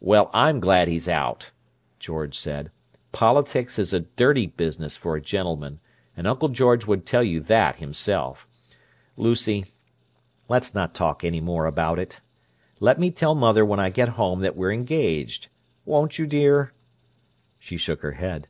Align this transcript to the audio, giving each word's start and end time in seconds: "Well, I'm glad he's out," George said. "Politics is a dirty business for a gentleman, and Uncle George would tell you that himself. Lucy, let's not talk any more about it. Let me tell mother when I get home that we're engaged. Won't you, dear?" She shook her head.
"Well, 0.00 0.28
I'm 0.34 0.58
glad 0.58 0.88
he's 0.88 1.06
out," 1.08 1.52
George 2.00 2.36
said. 2.36 2.72
"Politics 3.12 3.78
is 3.78 3.92
a 3.92 4.00
dirty 4.00 4.46
business 4.48 4.96
for 4.96 5.14
a 5.14 5.20
gentleman, 5.22 5.78
and 6.16 6.26
Uncle 6.26 6.48
George 6.48 6.84
would 6.88 7.06
tell 7.06 7.22
you 7.22 7.38
that 7.42 7.76
himself. 7.76 8.48
Lucy, 9.16 9.66
let's 10.48 10.74
not 10.74 10.96
talk 10.96 11.22
any 11.22 11.40
more 11.40 11.66
about 11.66 12.00
it. 12.00 12.20
Let 12.80 12.98
me 12.98 13.12
tell 13.12 13.36
mother 13.36 13.64
when 13.64 13.78
I 13.78 13.88
get 13.90 14.08
home 14.18 14.40
that 14.40 14.56
we're 14.56 14.72
engaged. 14.72 15.46
Won't 15.84 16.18
you, 16.18 16.26
dear?" 16.26 16.72
She 17.60 17.76
shook 17.76 18.02
her 18.02 18.14
head. 18.18 18.48